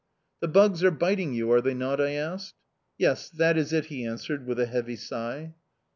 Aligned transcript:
"The 0.39 0.47
bugs 0.47 0.83
are 0.83 0.89
biting 0.89 1.35
you, 1.35 1.51
are 1.51 1.61
they 1.61 1.75
not?" 1.75 2.01
I 2.01 2.13
asked. 2.13 2.55
"Yes, 2.97 3.29
that 3.29 3.55
is 3.55 3.71
it," 3.71 3.85
he 3.85 4.03
answered, 4.03 4.47
with 4.47 4.59
a 4.59 4.65
heavy 4.65 4.95
sigh. 4.95 5.53